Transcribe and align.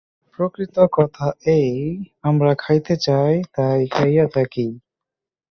প্রকৃত 0.39 0.75
কথা 0.91 1.25
এই, 1.53 1.71
আমরা 2.21 2.51
খাইতে 2.55 2.93
চাই, 2.97 3.33
তাই 3.55 3.79
খাইয়া 3.87 4.25
থাকি। 4.27 4.67